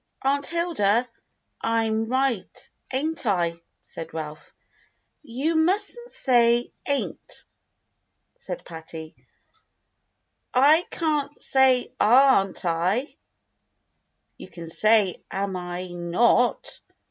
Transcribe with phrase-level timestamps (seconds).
[0.23, 1.07] "Aunt Hilda,
[1.61, 4.51] I'm right, ain't I.?" said Ralph.
[5.21, 7.43] "You mustn't say * ain't,'"
[8.35, 9.13] said Patty.
[10.55, 13.15] "Ican't say 'aren't I.'"
[14.37, 16.79] "You can say *am I not.'"